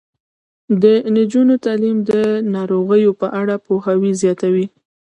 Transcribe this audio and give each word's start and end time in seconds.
د 0.81 0.83
نجونو 1.15 1.53
تعلیم 1.65 1.97
د 2.09 2.11
ناروغیو 2.55 3.11
په 3.21 3.27
اړه 3.39 3.55
پوهاوی 3.65 4.11
زیاتوي. 4.21 4.65